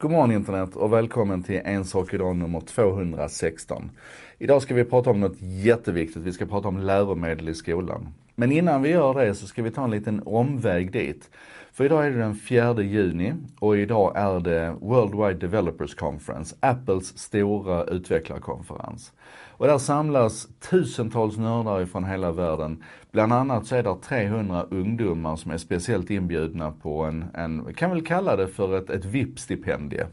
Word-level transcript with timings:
God 0.00 0.10
morgon 0.10 0.32
internet 0.32 0.76
och 0.76 0.92
välkommen 0.92 1.42
till 1.42 1.60
En 1.64 1.84
sak 1.84 2.14
idag 2.14 2.36
nummer 2.36 2.60
216. 2.60 3.90
Idag 4.38 4.62
ska 4.62 4.74
vi 4.74 4.84
prata 4.84 5.10
om 5.10 5.20
något 5.20 5.36
jätteviktigt. 5.40 6.22
Vi 6.22 6.32
ska 6.32 6.46
prata 6.46 6.68
om 6.68 6.78
läromedel 6.78 7.48
i 7.48 7.54
skolan. 7.54 8.08
Men 8.34 8.52
innan 8.52 8.82
vi 8.82 8.88
gör 8.88 9.14
det 9.14 9.34
så 9.34 9.46
ska 9.46 9.62
vi 9.62 9.70
ta 9.70 9.84
en 9.84 9.90
liten 9.90 10.22
omväg 10.26 10.92
dit. 10.92 11.30
För 11.72 11.84
idag 11.84 12.06
är 12.06 12.10
det 12.10 12.18
den 12.18 12.34
4 12.34 12.82
juni 12.82 13.34
och 13.60 13.78
idag 13.78 14.12
är 14.16 14.40
det 14.40 14.74
Worldwide 14.80 15.46
Developers 15.46 15.94
Conference, 15.94 16.56
Apples 16.60 17.18
stora 17.18 17.84
utvecklarkonferens. 17.84 19.12
Och 19.58 19.66
där 19.66 19.78
samlas 19.78 20.48
tusentals 20.70 21.36
nördar 21.36 21.80
ifrån 21.80 22.04
hela 22.04 22.32
världen. 22.32 22.82
Bland 23.12 23.32
annat 23.32 23.66
så 23.66 23.76
är 23.76 23.82
det 23.82 23.96
300 24.02 24.66
ungdomar 24.70 25.36
som 25.36 25.50
är 25.50 25.58
speciellt 25.58 26.10
inbjudna 26.10 26.70
på 26.70 27.02
en, 27.02 27.24
en 27.34 27.74
kan 27.74 27.90
väl 27.90 28.06
kalla 28.06 28.36
det 28.36 28.48
för 28.48 28.78
ett, 28.78 28.90
ett 28.90 29.04
VIP-stipendie. 29.04 30.06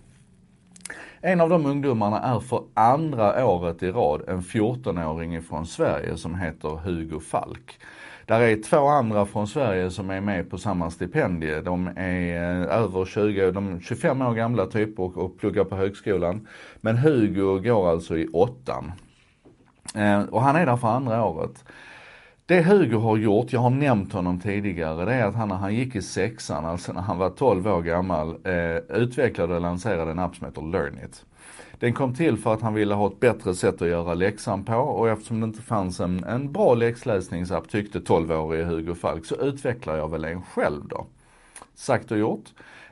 En 1.22 1.42
av 1.42 1.50
de 1.50 1.66
ungdomarna 1.66 2.20
är 2.22 2.40
för 2.40 2.64
andra 2.74 3.46
året 3.46 3.84
i 3.84 3.92
rad 3.92 4.22
en 4.28 4.42
14-åring 4.42 5.42
från 5.42 5.66
Sverige 5.66 6.18
som 6.18 6.36
heter 6.36 6.70
Hugo 6.70 7.20
Falk. 7.20 7.80
Där 8.26 8.42
är 8.42 8.64
två 8.64 8.88
andra 8.88 9.26
från 9.26 9.48
Sverige 9.48 9.92
som 9.92 10.10
är 10.10 10.22
med 10.22 10.50
på 10.50 10.58
samma 10.58 10.92
stipendie. 10.92 11.62
De 11.62 11.88
är 11.96 12.36
eh, 12.36 12.78
över 12.78 13.06
20, 13.06 13.52
de 13.52 13.76
är 13.76 13.80
25 13.80 14.22
år 14.22 14.34
gamla 14.34 14.66
typ 14.66 15.00
och, 15.00 15.18
och 15.18 15.38
pluggar 15.40 15.64
på 15.64 15.76
högskolan. 15.76 16.48
Men 16.82 16.98
Hugo 16.98 17.60
går 17.60 17.90
alltså 17.90 18.18
i 18.18 18.28
åttan. 18.28 18.92
Eh, 19.96 20.24
och 20.24 20.42
han 20.42 20.56
är 20.56 20.66
där 20.66 20.78
för 20.78 20.88
andra 20.88 21.26
året. 21.26 21.64
Det 22.46 22.62
Hugo 22.62 22.98
har 22.98 23.18
gjort, 23.18 23.54
jag 23.54 23.60
har 23.60 23.70
nämnt 23.70 24.14
honom 24.14 24.40
tidigare, 24.40 25.06
det 25.06 25.14
är 25.14 25.26
att 25.26 25.36
han 25.36 25.50
när 25.50 25.56
han 25.56 25.76
gick 25.76 25.96
i 25.96 26.02
sexan, 26.02 26.66
alltså 26.66 26.94
när 26.94 27.02
han 27.02 27.18
var 27.18 27.30
12 27.30 27.68
år 27.68 27.82
gammal, 27.82 28.30
eh, 28.44 28.98
utvecklade 28.98 29.56
och 29.56 29.62
lanserade 29.62 30.12
en 30.12 30.20
app 30.20 30.36
som 30.36 30.46
heter 30.46 30.62
Learnit. 30.62 31.26
Den 31.80 31.94
kom 31.94 32.14
till 32.14 32.38
för 32.38 32.54
att 32.54 32.62
han 32.62 32.74
ville 32.74 32.94
ha 32.94 33.08
ett 33.08 33.20
bättre 33.20 33.56
sätt 33.56 33.82
att 33.82 33.88
göra 33.88 34.14
läxan 34.14 34.64
på 34.64 34.76
och 34.76 35.10
eftersom 35.10 35.40
det 35.40 35.46
inte 35.46 35.62
fanns 35.62 36.00
en, 36.00 36.24
en 36.24 36.52
bra 36.52 36.74
läxläsningsapp 36.74 37.70
tyckte 37.70 38.00
12-årige 38.00 38.64
Hugo 38.64 38.96
Falk 38.96 39.26
så 39.26 39.36
utvecklar 39.36 39.98
jag 39.98 40.12
väl 40.12 40.26
en 40.26 40.42
själv 40.42 40.88
då. 40.88 41.06
Sagt 41.76 42.12
och 42.12 42.18
gjort. 42.18 42.46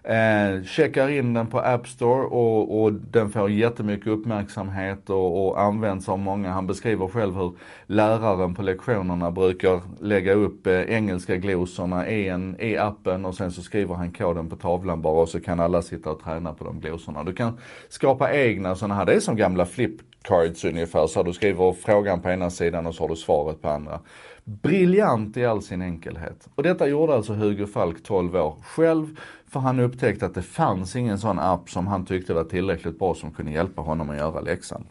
Eh, 0.05 0.63
checkar 0.63 1.09
in 1.09 1.33
den 1.33 1.47
på 1.47 1.59
App 1.59 1.87
Store 1.87 2.25
och, 2.25 2.83
och 2.83 2.93
den 2.93 3.29
får 3.29 3.49
jättemycket 3.49 4.07
uppmärksamhet 4.07 5.09
och, 5.09 5.47
och 5.47 5.61
används 5.61 6.09
av 6.09 6.19
många. 6.19 6.51
Han 6.51 6.67
beskriver 6.67 7.07
själv 7.07 7.35
hur 7.35 7.53
läraren 7.85 8.55
på 8.55 8.61
lektionerna 8.61 9.31
brukar 9.31 9.81
lägga 9.99 10.33
upp 10.33 10.67
eh, 10.67 10.81
engelska 10.81 11.37
glosorna 11.37 12.09
i, 12.09 12.27
en, 12.27 12.55
i 12.59 12.77
appen 12.77 13.25
och 13.25 13.35
sen 13.35 13.51
så 13.51 13.61
skriver 13.61 13.95
han 13.95 14.11
koden 14.11 14.49
på 14.49 14.55
tavlan 14.55 15.01
bara 15.01 15.21
och 15.21 15.29
så 15.29 15.39
kan 15.39 15.59
alla 15.59 15.81
sitta 15.81 16.11
och 16.11 16.23
träna 16.23 16.53
på 16.53 16.63
de 16.63 16.79
glosorna. 16.79 17.23
Du 17.23 17.33
kan 17.33 17.59
skapa 17.89 18.33
egna 18.33 18.75
sådana 18.75 18.95
här, 18.95 19.05
det 19.05 19.13
är 19.13 19.19
som 19.19 19.35
gamla 19.35 19.65
flipcards 19.65 20.65
ungefär, 20.65 21.07
så 21.07 21.23
du 21.23 21.33
skriver 21.33 21.73
frågan 21.73 22.21
på 22.21 22.29
ena 22.29 22.49
sidan 22.49 22.85
och 22.85 22.95
så 22.95 23.03
har 23.03 23.09
du 23.09 23.15
svaret 23.15 23.61
på 23.61 23.69
andra. 23.69 23.99
Briljant 24.45 25.37
i 25.37 25.45
all 25.45 25.61
sin 25.61 25.81
enkelhet. 25.81 26.47
Och 26.55 26.63
detta 26.63 26.87
gjorde 26.87 27.15
alltså 27.15 27.33
Hugo 27.33 27.65
Falk 27.65 28.03
12 28.03 28.35
år 28.35 28.55
själv 28.63 29.17
för 29.53 29.59
han 29.59 29.79
upptäckte 29.79 30.25
att 30.25 30.35
det 30.35 30.41
fanns 30.41 30.95
ingen 30.95 31.19
sån 31.19 31.39
app 31.39 31.69
som 31.69 31.87
han 31.87 32.05
tyckte 32.05 32.33
var 32.33 32.43
tillräckligt 32.43 32.99
bra 32.99 33.15
som 33.15 33.31
kunde 33.31 33.51
hjälpa 33.51 33.81
honom 33.81 34.09
att 34.09 34.17
göra 34.17 34.41
läxan. 34.41 34.83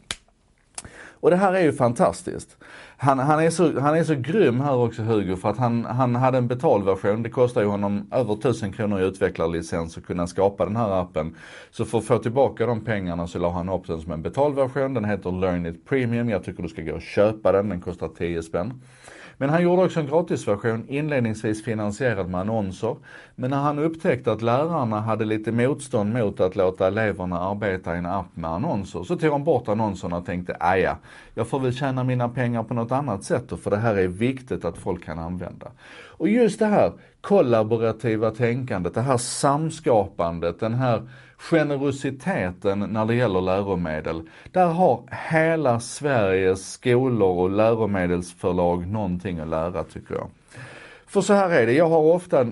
Och 1.23 1.31
det 1.31 1.37
här 1.37 1.53
är 1.53 1.63
ju 1.63 1.73
fantastiskt. 1.73 2.57
Han, 2.97 3.19
han, 3.19 3.41
är, 3.41 3.51
så, 3.51 3.81
han 3.81 3.97
är 3.97 4.05
så 4.05 4.15
grym 4.15 4.61
här 4.61 4.77
också 4.77 5.03
Hugo 5.03 5.37
för 5.37 5.49
att 5.49 5.59
han, 5.59 5.85
han 5.85 6.15
hade 6.15 6.39
en 6.39 6.49
betalversion. 6.49 7.23
Det 7.23 7.31
kostar 7.31 7.61
ju 7.61 7.67
honom 7.67 8.07
över 8.13 8.35
1000 8.35 8.73
kronor 8.73 9.01
i 9.01 9.05
utvecklarlicens 9.05 9.99
att 9.99 10.07
kunna 10.07 10.27
skapa 10.27 10.65
den 10.65 10.77
här 10.77 10.91
appen. 11.03 11.37
Så 11.71 11.85
för 11.85 11.99
att 11.99 12.05
få 12.05 12.19
tillbaka 12.19 12.67
de 12.67 12.85
pengarna 12.85 13.27
så 13.27 13.39
la 13.39 13.51
han 13.51 13.69
upp 13.69 13.87
den 13.87 14.01
som 14.01 14.13
en 14.13 14.23
betalversion. 14.23 14.95
Den 14.95 15.05
heter 15.05 15.33
Learn 15.33 15.67
It 15.67 15.85
Premium. 15.85 16.29
Jag 16.29 16.45
tycker 16.45 16.63
du 16.63 16.69
ska 16.69 16.83
gå 16.83 16.95
och 16.95 17.03
köpa 17.03 17.53
den. 17.53 17.69
Den 17.69 17.81
kostar 17.81 18.09
10 18.09 18.43
spänn. 18.43 18.81
Men 19.43 19.51
han 19.51 19.63
gjorde 19.63 19.85
också 19.85 20.01
en 20.01 20.07
gratisversion 20.07 20.85
inledningsvis 20.89 21.65
finansierad 21.65 22.29
med 22.29 22.41
annonser. 22.41 22.97
Men 23.35 23.51
när 23.51 23.57
han 23.57 23.79
upptäckte 23.79 24.33
att 24.33 24.43
lärarna 24.43 25.01
hade 25.01 25.25
lite 25.25 25.53
motstånd 25.53 26.13
mot 26.13 26.41
att 26.41 26.57
låta 26.57 26.87
eleverna 26.87 27.41
arbeta 27.41 27.95
i 27.95 27.99
en 27.99 28.07
app 28.07 28.37
med 28.37 28.51
annonser 28.51 29.03
så 29.03 29.17
tog 29.17 29.33
han 29.33 29.45
bort 29.45 29.69
annonserna 29.69 30.17
och 30.17 30.27
tänkte, 30.27 30.57
ah, 30.61 30.71
aja, 30.71 30.97
jag 31.35 31.49
får 31.49 31.61
väl 31.61 31.75
tjäna 31.75 32.05
mina 32.05 32.29
pengar 32.29 32.63
på 32.63 32.75
något 32.75 32.93
annat 32.93 33.25
sätt 33.25 33.45
då, 33.49 33.57
för 33.57 33.71
det 33.71 33.77
här 33.77 33.95
är 33.95 34.09
viktigt 34.09 34.65
att 34.65 34.79
folk 34.79 35.05
kan 35.05 35.19
använda. 35.19 35.71
Och 36.07 36.29
just 36.29 36.59
det 36.59 36.67
här 36.67 36.93
kollaborativa 37.23 38.31
tänkandet, 38.31 38.95
det 38.95 39.01
här 39.01 39.17
samskapandet, 39.17 40.61
den 40.61 40.75
här 40.75 41.03
generositeten 41.37 42.79
när 42.79 43.07
det 43.07 43.15
gäller 43.15 43.41
läromedel. 43.41 44.29
Där 44.53 44.67
har 44.67 45.03
hela 45.31 45.81
Sveriges 45.81 46.73
skolor 46.73 47.39
och 47.39 47.51
läromedelsförlag 47.51 48.87
någonting 48.87 49.39
att 49.39 49.49
lära 49.49 49.85
tycker 49.85 50.15
jag. 50.15 50.29
För 51.07 51.21
så 51.21 51.33
här 51.33 51.51
är 51.51 51.67
det, 51.67 51.73
jag 51.73 51.89
har 51.89 51.99
ofta 51.99 52.47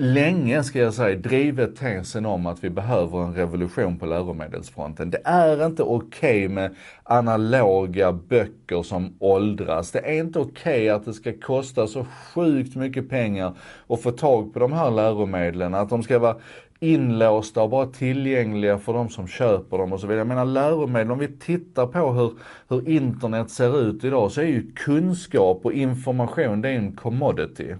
länge, 0.00 0.62
ska 0.62 0.78
jag 0.78 0.94
säga, 0.94 1.18
drivit 1.18 1.76
tesen 1.76 2.26
om 2.26 2.46
att 2.46 2.64
vi 2.64 2.70
behöver 2.70 3.22
en 3.22 3.34
revolution 3.34 3.98
på 3.98 4.06
läromedelsfronten. 4.06 5.10
Det 5.10 5.20
är 5.24 5.66
inte 5.66 5.82
okej 5.82 6.46
okay 6.46 6.48
med 6.48 6.74
analoga 7.02 8.12
böcker 8.12 8.82
som 8.82 9.16
åldras. 9.18 9.90
Det 9.90 9.98
är 9.98 10.12
inte 10.12 10.38
okej 10.38 10.50
okay 10.52 10.88
att 10.88 11.04
det 11.04 11.12
ska 11.12 11.32
kosta 11.32 11.86
så 11.86 12.04
sjukt 12.04 12.76
mycket 12.76 13.08
pengar 13.08 13.54
att 13.86 14.02
få 14.02 14.10
tag 14.10 14.52
på 14.52 14.58
de 14.58 14.72
här 14.72 14.90
läromedlen. 14.90 15.74
Att 15.74 15.88
de 15.88 16.02
ska 16.02 16.18
vara 16.18 16.36
inlåsta 16.80 17.62
och 17.62 17.70
bara 17.70 17.86
tillgängliga 17.86 18.78
för 18.78 18.92
de 18.92 19.08
som 19.08 19.28
köper 19.28 19.78
dem 19.78 19.92
och 19.92 20.00
så 20.00 20.06
vidare. 20.06 20.20
Jag 20.20 20.26
menar 20.26 20.44
läromedel, 20.44 21.12
om 21.12 21.18
vi 21.18 21.28
tittar 21.28 21.86
på 21.86 22.12
hur, 22.12 22.32
hur 22.68 22.88
internet 22.88 23.50
ser 23.50 23.80
ut 23.80 24.04
idag 24.04 24.32
så 24.32 24.40
är 24.40 24.46
ju 24.46 24.72
kunskap 24.72 25.60
och 25.64 25.72
information 25.72 26.62
det 26.62 26.68
är 26.68 26.72
en 26.72 26.96
commodity. 26.96 27.74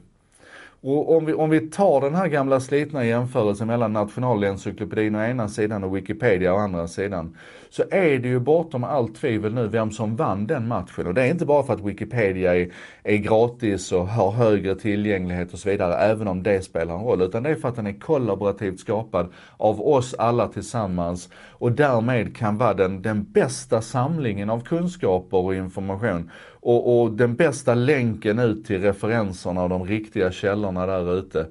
Och 0.80 1.16
om 1.16 1.24
vi, 1.24 1.32
om 1.32 1.50
vi 1.50 1.60
tar 1.60 2.00
den 2.00 2.14
här 2.14 2.28
gamla 2.28 2.60
slitna 2.60 3.04
jämförelsen 3.04 3.66
mellan 3.66 3.92
Nationalencyklopedin 3.92 5.14
å 5.14 5.22
ena 5.22 5.48
sidan 5.48 5.84
och 5.84 5.96
Wikipedia 5.96 6.54
å 6.54 6.56
andra 6.56 6.88
sidan. 6.88 7.36
Så 7.70 7.82
är 7.90 8.18
det 8.18 8.28
ju 8.28 8.38
bortom 8.40 8.84
allt 8.84 9.16
tvivel 9.16 9.54
nu 9.54 9.68
vem 9.68 9.90
som 9.90 10.16
vann 10.16 10.46
den 10.46 10.68
matchen. 10.68 11.06
Och 11.06 11.14
det 11.14 11.22
är 11.22 11.30
inte 11.30 11.46
bara 11.46 11.62
för 11.62 11.72
att 11.72 11.80
Wikipedia 11.80 12.56
är, 12.56 12.72
är 13.02 13.16
gratis 13.16 13.92
och 13.92 14.08
har 14.08 14.30
högre 14.30 14.74
tillgänglighet 14.74 15.52
och 15.52 15.58
så 15.58 15.70
vidare, 15.70 15.94
även 15.94 16.28
om 16.28 16.42
det 16.42 16.62
spelar 16.62 16.94
en 16.94 17.04
roll. 17.04 17.22
Utan 17.22 17.42
det 17.42 17.50
är 17.50 17.54
för 17.54 17.68
att 17.68 17.76
den 17.76 17.86
är 17.86 18.00
kollaborativt 18.00 18.80
skapad 18.80 19.32
av 19.56 19.80
oss 19.80 20.14
alla 20.14 20.48
tillsammans 20.48 21.28
och 21.50 21.72
därmed 21.72 22.36
kan 22.36 22.58
vara 22.58 22.74
den, 22.74 23.02
den 23.02 23.32
bästa 23.32 23.80
samlingen 23.80 24.50
av 24.50 24.60
kunskaper 24.60 25.36
och 25.36 25.54
information 25.54 26.30
och, 26.60 27.00
och 27.00 27.12
den 27.12 27.34
bästa 27.34 27.74
länken 27.74 28.38
ut 28.38 28.66
till 28.66 28.80
referenserna 28.80 29.62
och 29.62 29.68
de 29.68 29.84
riktiga 29.84 30.32
källorna 30.32 30.86
där 30.86 31.18
ute. 31.18 31.46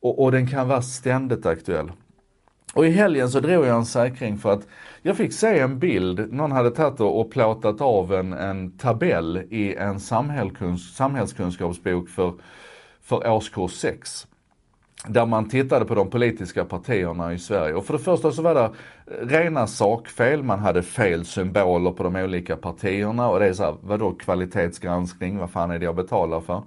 Och, 0.00 0.22
och 0.22 0.32
den 0.32 0.46
kan 0.46 0.68
vara 0.68 0.82
ständigt 0.82 1.46
aktuell. 1.46 1.92
Och 2.74 2.86
i 2.86 2.90
helgen 2.90 3.28
så 3.28 3.40
drog 3.40 3.66
jag 3.66 3.76
en 3.76 3.86
säkring 3.86 4.38
för 4.38 4.52
att 4.52 4.66
jag 5.02 5.16
fick 5.16 5.32
se 5.32 5.58
en 5.58 5.78
bild, 5.78 6.32
någon 6.32 6.52
hade 6.52 6.70
tagit 6.70 7.00
och 7.00 7.30
plåtat 7.30 7.80
av 7.80 8.14
en, 8.14 8.32
en 8.32 8.78
tabell 8.78 9.42
i 9.50 9.74
en 9.74 10.00
samhällskunskapsbok 10.00 12.08
för, 12.08 12.32
för 13.00 13.30
årskurs 13.30 13.72
6 13.72 14.26
där 15.04 15.26
man 15.26 15.48
tittade 15.48 15.84
på 15.84 15.94
de 15.94 16.10
politiska 16.10 16.64
partierna 16.64 17.32
i 17.32 17.38
Sverige. 17.38 17.74
Och 17.74 17.84
för 17.84 17.92
det 17.92 17.98
första 17.98 18.32
så 18.32 18.42
var 18.42 18.54
det 18.54 18.70
rena 19.20 19.66
sakfel, 19.66 20.42
man 20.42 20.58
hade 20.58 20.82
fel 20.82 21.24
symboler 21.24 21.90
på 21.90 22.02
de 22.02 22.16
olika 22.16 22.56
partierna 22.56 23.28
och 23.28 23.40
det 23.40 23.46
är 23.46 23.52
såhär, 23.52 23.74
vadå 23.80 24.12
kvalitetsgranskning, 24.12 25.38
vad 25.38 25.50
fan 25.50 25.70
är 25.70 25.78
det 25.78 25.84
jag 25.84 25.96
betalar 25.96 26.40
för? 26.40 26.62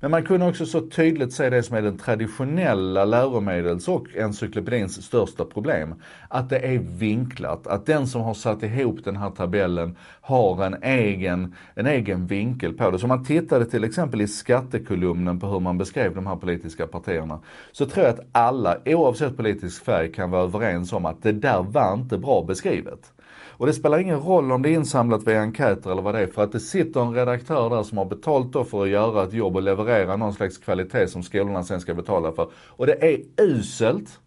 Men 0.00 0.10
man 0.10 0.22
kunde 0.24 0.46
också 0.46 0.66
så 0.66 0.80
tydligt 0.80 1.32
se 1.32 1.50
det 1.50 1.62
som 1.62 1.76
är 1.76 1.82
den 1.82 1.98
traditionella 1.98 3.04
läromedels 3.04 3.88
och 3.88 4.06
encyklopedins 4.16 5.02
största 5.02 5.44
problem. 5.44 5.94
Att 6.28 6.50
det 6.50 6.58
är 6.58 6.78
vinklat, 6.78 7.66
att 7.66 7.86
den 7.86 8.06
som 8.06 8.22
har 8.22 8.34
satt 8.34 8.62
ihop 8.62 9.04
den 9.04 9.16
här 9.16 9.30
tabellen 9.30 9.96
har 10.20 10.64
en 10.64 10.82
egen, 10.82 11.54
en 11.74 11.86
egen 11.86 12.26
vinkel 12.26 12.72
på 12.72 12.90
det. 12.90 12.98
Så 12.98 13.04
om 13.04 13.08
man 13.08 13.24
tittade 13.24 13.64
till 13.64 13.84
exempel 13.84 14.20
i 14.20 14.28
skattekolumnen 14.28 15.40
på 15.40 15.46
hur 15.46 15.60
man 15.60 15.78
beskrev 15.78 16.14
de 16.14 16.26
här 16.26 16.36
politiska 16.36 16.86
partierna, 16.86 17.40
så 17.72 17.86
tror 17.86 18.06
jag 18.06 18.14
att 18.14 18.26
alla, 18.32 18.78
oavsett 18.84 19.36
politisk 19.36 19.84
färg, 19.84 20.12
kan 20.12 20.30
vara 20.30 20.42
överens 20.42 20.92
om 20.92 21.06
att 21.06 21.22
det 21.22 21.32
där 21.32 21.62
var 21.62 21.94
inte 21.94 22.18
bra 22.18 22.44
beskrivet. 22.44 23.12
Och 23.48 23.66
det 23.66 23.72
spelar 23.72 23.98
ingen 23.98 24.20
roll 24.20 24.52
om 24.52 24.62
det 24.62 24.68
är 24.68 24.74
insamlat 24.74 25.26
via 25.26 25.40
enkäter 25.40 25.90
eller 25.90 26.02
vad 26.02 26.14
det 26.14 26.20
är, 26.20 26.26
för 26.26 26.44
att 26.44 26.52
det 26.52 26.60
sitter 26.60 27.00
en 27.00 27.14
redaktör 27.14 27.70
där 27.70 27.82
som 27.82 27.98
har 27.98 28.04
betalt 28.04 28.52
då 28.52 28.64
för 28.64 28.82
att 28.82 28.88
göra 28.88 29.24
ett 29.24 29.32
jobb 29.32 29.56
och 29.56 29.62
leverera 29.62 30.16
någon 30.16 30.34
slags 30.34 30.58
kvalitet 30.58 31.08
som 31.08 31.22
skolorna 31.22 31.64
sen 31.64 31.80
ska 31.80 31.94
betala 31.94 32.32
för. 32.32 32.48
Och 32.66 32.86
det 32.86 33.04
är 33.04 33.20
uselt. 33.44 34.20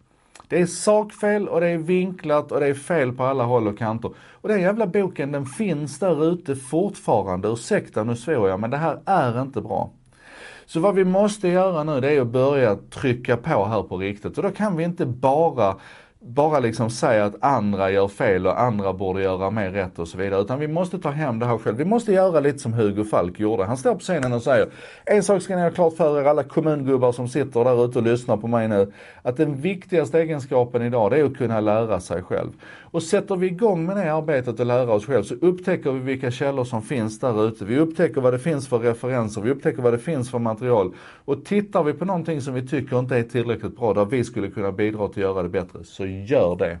Det 0.48 0.60
är 0.60 0.66
sakfel 0.66 1.48
och 1.48 1.60
det 1.60 1.68
är 1.68 1.78
vinklat 1.78 2.52
och 2.52 2.60
det 2.60 2.66
är 2.66 2.74
fel 2.74 3.12
på 3.12 3.24
alla 3.24 3.44
håll 3.44 3.68
och 3.68 3.78
kanter. 3.78 4.10
Och 4.32 4.48
den 4.48 4.60
jävla 4.60 4.86
boken 4.86 5.32
den 5.32 5.46
finns 5.46 5.98
där 5.98 6.32
ute 6.32 6.56
fortfarande, 6.56 7.48
ursäkta 7.48 8.04
nu 8.04 8.16
svor 8.16 8.48
jag, 8.48 8.60
men 8.60 8.70
det 8.70 8.76
här 8.76 9.00
är 9.04 9.42
inte 9.42 9.60
bra. 9.60 9.90
Så 10.66 10.80
vad 10.80 10.94
vi 10.94 11.04
måste 11.04 11.48
göra 11.48 11.84
nu 11.84 12.00
det 12.00 12.12
är 12.12 12.20
att 12.20 12.26
börja 12.26 12.76
trycka 12.76 13.36
på 13.36 13.64
här 13.64 13.82
på 13.82 13.96
riktigt 13.96 14.38
och 14.38 14.42
då 14.42 14.50
kan 14.50 14.76
vi 14.76 14.84
inte 14.84 15.06
bara 15.06 15.76
bara 16.22 16.58
liksom 16.58 16.90
säga 16.90 17.24
att 17.24 17.34
andra 17.40 17.90
gör 17.90 18.08
fel 18.08 18.46
och 18.46 18.60
andra 18.60 18.92
borde 18.92 19.22
göra 19.22 19.50
mer 19.50 19.70
rätt 19.70 19.98
och 19.98 20.08
så 20.08 20.18
vidare. 20.18 20.40
Utan 20.40 20.58
vi 20.58 20.68
måste 20.68 20.98
ta 20.98 21.10
hem 21.10 21.38
det 21.38 21.46
här 21.46 21.58
själv. 21.58 21.76
Vi 21.76 21.84
måste 21.84 22.12
göra 22.12 22.40
lite 22.40 22.58
som 22.58 22.72
Hugo 22.72 23.04
Falk 23.04 23.40
gjorde. 23.40 23.64
Han 23.64 23.76
står 23.76 23.94
på 23.94 24.00
scenen 24.00 24.32
och 24.32 24.42
säger, 24.42 24.68
en 25.04 25.22
sak 25.22 25.42
ska 25.42 25.56
ni 25.56 25.62
ha 25.62 25.70
klart 25.70 25.96
för 25.96 26.20
er 26.20 26.24
alla 26.24 26.42
kommungubbar 26.42 27.12
som 27.12 27.28
sitter 27.28 27.64
där 27.64 27.84
ute 27.84 27.98
och 27.98 28.04
lyssnar 28.04 28.36
på 28.36 28.46
mig 28.46 28.68
nu. 28.68 28.92
Att 29.22 29.36
den 29.36 29.60
viktigaste 29.60 30.20
egenskapen 30.20 30.82
idag 30.82 31.10
det 31.10 31.20
är 31.20 31.24
att 31.24 31.36
kunna 31.36 31.60
lära 31.60 32.00
sig 32.00 32.22
själv. 32.22 32.50
Och 32.92 33.02
sätter 33.02 33.36
vi 33.36 33.46
igång 33.46 33.86
med 33.86 33.96
det 33.96 34.14
arbetet 34.14 34.60
och 34.60 34.66
lära 34.66 34.92
oss 34.92 35.06
själv 35.06 35.22
så 35.22 35.34
upptäcker 35.34 35.92
vi 35.92 35.98
vilka 36.00 36.30
källor 36.30 36.64
som 36.64 36.82
finns 36.82 37.18
där 37.18 37.48
ute. 37.48 37.64
Vi 37.64 37.78
upptäcker 37.78 38.20
vad 38.20 38.32
det 38.32 38.38
finns 38.38 38.68
för 38.68 38.78
referenser, 38.78 39.40
vi 39.40 39.50
upptäcker 39.50 39.82
vad 39.82 39.92
det 39.92 39.98
finns 39.98 40.30
för 40.30 40.38
material. 40.38 40.94
Och 41.24 41.44
tittar 41.44 41.82
vi 41.82 41.92
på 41.92 42.04
någonting 42.04 42.40
som 42.40 42.54
vi 42.54 42.68
tycker 42.68 42.98
inte 42.98 43.16
är 43.16 43.22
tillräckligt 43.22 43.76
bra, 43.76 43.94
där 43.94 44.04
vi 44.04 44.24
skulle 44.24 44.50
kunna 44.50 44.72
bidra 44.72 45.08
till 45.08 45.24
att 45.24 45.30
göra 45.30 45.42
det 45.42 45.48
bättre, 45.48 45.84
så 45.84 46.09
gör 46.10 46.56
det. 46.56 46.78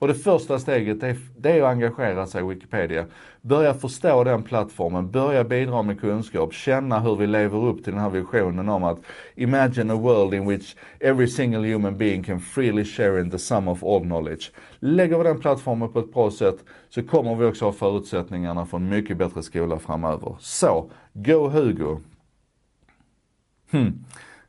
Och 0.00 0.08
det 0.08 0.14
första 0.14 0.58
steget 0.58 1.02
är, 1.02 1.16
det 1.36 1.50
är 1.50 1.62
att 1.62 1.68
engagera 1.68 2.26
sig 2.26 2.40
i 2.40 2.46
Wikipedia. 2.46 3.06
Börja 3.40 3.74
förstå 3.74 4.24
den 4.24 4.42
plattformen, 4.42 5.10
börja 5.10 5.44
bidra 5.44 5.82
med 5.82 6.00
kunskap, 6.00 6.52
känna 6.52 7.00
hur 7.00 7.16
vi 7.16 7.26
lever 7.26 7.64
upp 7.64 7.84
till 7.84 7.92
den 7.92 8.02
här 8.02 8.10
visionen 8.10 8.68
om 8.68 8.84
att 8.84 8.98
imagine 9.34 9.90
a 9.90 9.94
world 9.96 10.34
in 10.34 10.48
which 10.48 10.76
every 11.00 11.26
single 11.26 11.72
human 11.72 11.98
being 11.98 12.22
can 12.22 12.40
freely 12.40 12.84
share 12.84 13.20
in 13.20 13.30
the 13.30 13.38
sum 13.38 13.68
of 13.68 13.84
all 13.84 14.00
knowledge. 14.00 14.50
Lägger 14.78 15.18
vi 15.18 15.24
den 15.24 15.40
plattformen 15.40 15.92
på 15.92 15.98
ett 15.98 16.12
bra 16.12 16.30
sätt 16.30 16.64
så 16.88 17.02
kommer 17.02 17.34
vi 17.34 17.44
också 17.44 17.64
ha 17.64 17.72
förutsättningarna 17.72 18.66
för 18.66 18.76
en 18.76 18.88
mycket 18.88 19.16
bättre 19.16 19.42
skola 19.42 19.78
framöver. 19.78 20.36
Så, 20.38 20.90
go 21.12 21.48
Hugo! 21.48 22.00
Hmm. 23.70 24.04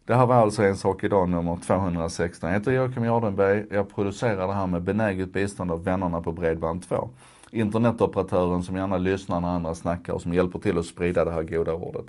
Det 0.05 0.15
här 0.15 0.25
var 0.25 0.35
alltså 0.35 0.63
En 0.63 0.77
sak 0.77 1.03
idag 1.03 1.29
nummer 1.29 1.57
216. 1.67 2.49
Jag 2.49 2.59
heter 2.59 2.71
Joakim 2.71 3.03
Jardenberg. 3.03 3.65
Jag 3.71 3.95
producerar 3.95 4.47
det 4.47 4.53
här 4.53 4.67
med 4.67 4.81
benäget 4.81 5.33
bistånd 5.33 5.71
av 5.71 5.83
vännerna 5.83 6.21
på 6.21 6.31
Bredband2. 6.31 7.09
Internetoperatören 7.51 8.63
som 8.63 8.75
gärna 8.75 8.97
lyssnar 8.97 9.41
när 9.41 9.47
andra 9.47 9.75
snackar 9.75 10.13
och 10.13 10.21
som 10.21 10.33
hjälper 10.33 10.59
till 10.59 10.77
att 10.77 10.85
sprida 10.85 11.25
det 11.25 11.31
här 11.31 11.43
goda 11.43 11.73
ordet. 11.73 12.05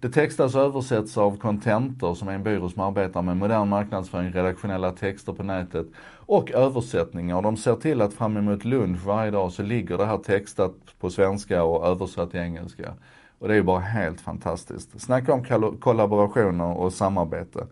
Det 0.00 0.08
textas 0.08 0.54
och 0.54 0.60
översätts 0.60 1.18
av 1.18 1.36
Contentor 1.36 2.14
som 2.14 2.28
är 2.28 2.32
en 2.32 2.42
byrå 2.42 2.68
som 2.68 2.82
arbetar 2.82 3.22
med 3.22 3.36
modern 3.36 3.68
marknadsföring, 3.68 4.32
redaktionella 4.32 4.92
texter 4.92 5.32
på 5.32 5.42
nätet 5.42 5.86
och 6.14 6.50
översättningar. 6.50 7.42
De 7.42 7.56
ser 7.56 7.76
till 7.76 8.02
att 8.02 8.14
fram 8.14 8.36
emot 8.36 8.64
lunch 8.64 9.04
varje 9.06 9.30
dag 9.30 9.52
så 9.52 9.62
ligger 9.62 9.98
det 9.98 10.06
här 10.06 10.18
textat 10.18 10.74
på 11.00 11.10
svenska 11.10 11.64
och 11.64 11.86
översatt 11.86 12.30
till 12.30 12.40
engelska. 12.40 12.94
Och 13.40 13.48
det 13.48 13.54
är 13.54 13.56
ju 13.56 13.62
bara 13.62 13.80
helt 13.80 14.20
fantastiskt. 14.20 15.00
Snacka 15.00 15.32
om 15.32 15.44
kollaborationer 15.80 16.76
och 16.76 16.92
samarbete. 16.92 17.66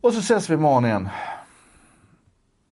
Och 0.00 0.12
så 0.12 0.20
ses 0.20 0.50
vi 0.50 0.54
imorgon 0.54 0.84
igen. 0.84 1.08